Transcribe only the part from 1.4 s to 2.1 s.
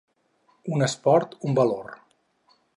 un valor.